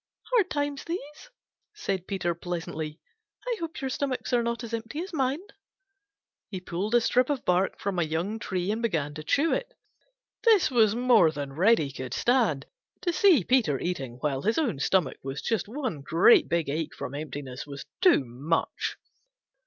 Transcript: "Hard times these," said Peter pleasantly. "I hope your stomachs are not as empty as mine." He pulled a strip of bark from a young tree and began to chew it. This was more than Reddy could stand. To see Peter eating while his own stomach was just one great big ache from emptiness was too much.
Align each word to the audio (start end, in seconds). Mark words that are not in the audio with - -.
"Hard 0.33 0.49
times 0.49 0.83
these," 0.85 1.29
said 1.75 2.07
Peter 2.07 2.33
pleasantly. 2.33 2.99
"I 3.45 3.57
hope 3.59 3.81
your 3.81 3.89
stomachs 3.91 4.33
are 4.33 4.41
not 4.41 4.63
as 4.63 4.73
empty 4.73 4.99
as 5.03 5.13
mine." 5.13 5.43
He 6.49 6.59
pulled 6.59 6.95
a 6.95 7.01
strip 7.01 7.29
of 7.29 7.45
bark 7.45 7.79
from 7.79 7.99
a 7.99 8.03
young 8.03 8.39
tree 8.39 8.71
and 8.71 8.81
began 8.81 9.13
to 9.13 9.23
chew 9.23 9.53
it. 9.53 9.71
This 10.43 10.71
was 10.71 10.95
more 10.95 11.29
than 11.29 11.53
Reddy 11.53 11.91
could 11.91 12.15
stand. 12.15 12.65
To 13.01 13.13
see 13.13 13.43
Peter 13.43 13.79
eating 13.79 14.13
while 14.21 14.41
his 14.41 14.57
own 14.57 14.79
stomach 14.79 15.17
was 15.21 15.39
just 15.39 15.67
one 15.67 16.01
great 16.01 16.49
big 16.49 16.67
ache 16.67 16.95
from 16.95 17.13
emptiness 17.13 17.67
was 17.67 17.85
too 18.01 18.23
much. 18.25 18.97